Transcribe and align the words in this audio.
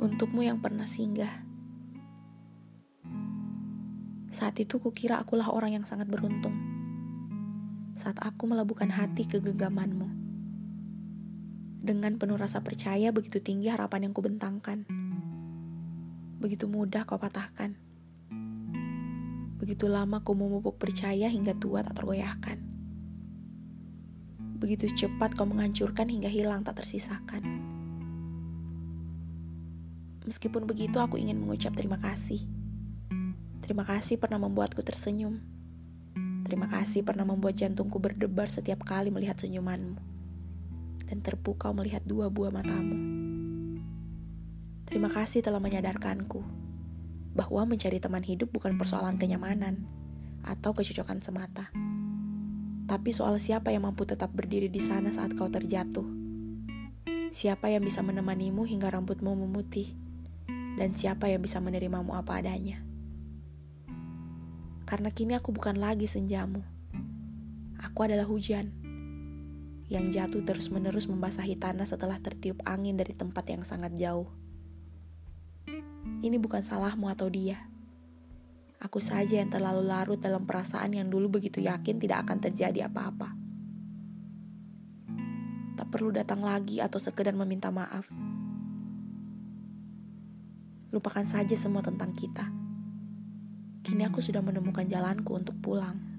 Untukmu 0.00 0.40
yang 0.40 0.64
pernah 0.64 0.88
singgah. 0.88 1.44
Saat 4.32 4.56
itu 4.56 4.80
kukira 4.80 5.20
akulah 5.20 5.52
orang 5.52 5.76
yang 5.76 5.84
sangat 5.84 6.08
beruntung. 6.08 6.56
Saat 7.92 8.16
aku 8.24 8.48
melabuhkan 8.48 8.88
hati 8.88 9.28
ke 9.28 9.44
genggamanmu. 9.44 10.08
Dengan 11.84 12.16
penuh 12.16 12.40
rasa 12.40 12.64
percaya 12.64 13.12
begitu 13.12 13.44
tinggi 13.44 13.68
harapan 13.68 14.08
yang 14.08 14.16
kubentangkan. 14.16 14.88
Begitu 16.40 16.64
mudah 16.64 17.04
kau 17.04 17.20
patahkan. 17.20 17.76
Begitu 19.60 19.84
lama 19.84 20.24
ku 20.24 20.32
memupuk 20.32 20.80
percaya 20.80 21.28
hingga 21.28 21.52
tua 21.60 21.84
tak 21.84 22.00
tergoyahkan. 22.00 22.56
Begitu 24.64 24.88
cepat 24.96 25.36
kau 25.36 25.44
menghancurkan 25.44 26.08
hingga 26.08 26.32
hilang 26.32 26.64
tak 26.64 26.80
tersisakan. 26.80 27.69
Meskipun 30.30 30.62
begitu, 30.62 31.02
aku 31.02 31.18
ingin 31.18 31.42
mengucap 31.42 31.74
terima 31.74 31.98
kasih. 31.98 32.46
Terima 33.66 33.82
kasih 33.82 34.14
pernah 34.14 34.38
membuatku 34.38 34.78
tersenyum. 34.78 35.42
Terima 36.46 36.70
kasih 36.70 37.02
pernah 37.02 37.26
membuat 37.26 37.58
jantungku 37.58 37.98
berdebar 37.98 38.46
setiap 38.46 38.86
kali 38.86 39.10
melihat 39.10 39.34
senyumanmu. 39.42 39.98
Dan 41.10 41.18
terpukau 41.18 41.74
melihat 41.74 42.06
dua 42.06 42.30
buah 42.30 42.54
matamu. 42.54 42.94
Terima 44.86 45.10
kasih 45.10 45.42
telah 45.42 45.58
menyadarkanku 45.58 46.46
bahwa 47.34 47.66
mencari 47.66 47.98
teman 47.98 48.22
hidup 48.22 48.54
bukan 48.54 48.78
persoalan 48.78 49.18
kenyamanan 49.18 49.82
atau 50.46 50.70
kecocokan 50.70 51.18
semata. 51.18 51.74
Tapi 52.86 53.10
soal 53.10 53.42
siapa 53.42 53.74
yang 53.74 53.82
mampu 53.82 54.06
tetap 54.06 54.30
berdiri 54.30 54.70
di 54.70 54.78
sana 54.78 55.10
saat 55.10 55.34
kau 55.34 55.50
terjatuh. 55.50 56.06
Siapa 57.34 57.66
yang 57.66 57.82
bisa 57.82 57.98
menemanimu 58.06 58.62
hingga 58.62 58.94
rambutmu 58.94 59.34
memutih 59.34 60.09
dan 60.80 60.96
siapa 60.96 61.28
yang 61.28 61.44
bisa 61.44 61.60
menerimamu 61.60 62.16
apa 62.16 62.40
adanya. 62.40 62.80
Karena 64.88 65.12
kini 65.12 65.36
aku 65.36 65.52
bukan 65.52 65.76
lagi 65.76 66.08
senjamu. 66.08 66.64
Aku 67.84 68.08
adalah 68.08 68.24
hujan 68.24 68.72
yang 69.92 70.08
jatuh 70.08 70.40
terus-menerus 70.40 71.04
membasahi 71.04 71.60
tanah 71.60 71.84
setelah 71.84 72.16
tertiup 72.16 72.64
angin 72.64 72.96
dari 72.96 73.12
tempat 73.12 73.44
yang 73.52 73.60
sangat 73.60 73.92
jauh. 73.92 74.32
Ini 76.24 76.40
bukan 76.40 76.64
salahmu 76.64 77.12
atau 77.12 77.28
dia. 77.28 77.60
Aku 78.80 79.04
saja 79.04 79.44
yang 79.44 79.52
terlalu 79.52 79.84
larut 79.84 80.16
dalam 80.16 80.48
perasaan 80.48 80.96
yang 80.96 81.12
dulu 81.12 81.36
begitu 81.36 81.60
yakin 81.60 82.00
tidak 82.00 82.24
akan 82.24 82.40
terjadi 82.40 82.88
apa-apa. 82.88 83.36
Tak 85.76 85.92
perlu 85.92 86.08
datang 86.08 86.40
lagi 86.40 86.80
atau 86.80 86.96
sekedar 86.96 87.36
meminta 87.36 87.68
maaf 87.68 88.08
Lupakan 90.90 91.22
saja 91.22 91.54
semua 91.54 91.86
tentang 91.86 92.10
kita. 92.18 92.50
Kini 93.86 94.02
aku 94.02 94.18
sudah 94.18 94.42
menemukan 94.42 94.90
jalanku 94.90 95.38
untuk 95.38 95.54
pulang. 95.62 96.09